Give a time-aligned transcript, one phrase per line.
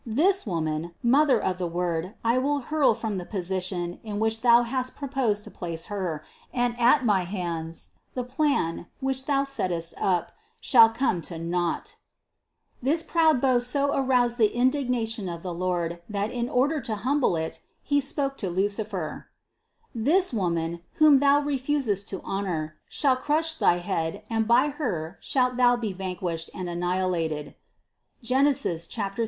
[0.03, 4.41] And this Woman, Mother of the Word, I will hurl from the position in which
[4.41, 9.93] Thou hast proposed to place Her, and at my hands, the plan, which Thou settest
[10.01, 11.97] up, shall come to naught."
[12.81, 12.81] 92.
[12.81, 17.35] This proud boast so aroused the indignation of the Lord that in order to humble
[17.35, 19.27] it, He spoke to Luci fer:
[19.93, 25.57] "This Woman, whom thou refusest to honor, shall crush thy head and by Her shalt
[25.57, 27.53] thou be vanquished and annihilated
[28.23, 28.51] (Gen.
[28.51, 29.11] 3, 15).